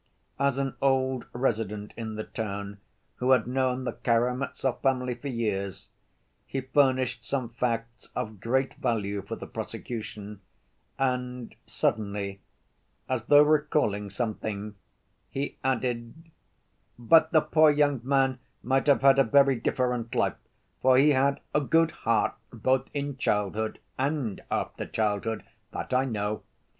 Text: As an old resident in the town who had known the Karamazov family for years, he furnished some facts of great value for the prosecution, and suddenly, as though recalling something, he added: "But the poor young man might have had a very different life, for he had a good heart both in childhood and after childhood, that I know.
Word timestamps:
As 0.39 0.57
an 0.57 0.73
old 0.81 1.25
resident 1.31 1.93
in 1.95 2.15
the 2.15 2.23
town 2.23 2.79
who 3.17 3.29
had 3.29 3.45
known 3.45 3.83
the 3.83 3.93
Karamazov 3.93 4.81
family 4.81 5.13
for 5.13 5.27
years, 5.27 5.89
he 6.47 6.61
furnished 6.61 7.23
some 7.23 7.49
facts 7.49 8.09
of 8.15 8.39
great 8.39 8.73
value 8.77 9.21
for 9.21 9.35
the 9.35 9.45
prosecution, 9.45 10.41
and 10.97 11.53
suddenly, 11.67 12.41
as 13.07 13.25
though 13.25 13.43
recalling 13.43 14.09
something, 14.09 14.73
he 15.29 15.59
added: 15.63 16.15
"But 16.97 17.31
the 17.31 17.41
poor 17.41 17.69
young 17.69 18.01
man 18.03 18.39
might 18.63 18.87
have 18.87 19.03
had 19.03 19.19
a 19.19 19.23
very 19.23 19.55
different 19.57 20.15
life, 20.15 20.33
for 20.81 20.97
he 20.97 21.11
had 21.11 21.41
a 21.53 21.61
good 21.61 21.91
heart 21.91 22.33
both 22.51 22.87
in 22.95 23.17
childhood 23.17 23.77
and 23.99 24.41
after 24.49 24.87
childhood, 24.87 25.43
that 25.69 25.93
I 25.93 26.05
know. 26.05 26.41